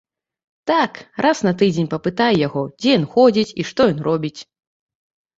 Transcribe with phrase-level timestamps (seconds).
[0.69, 0.93] Так,
[1.25, 4.39] раз на тыдзень папытае яго, дзе ён ходзіць і што ён робіць.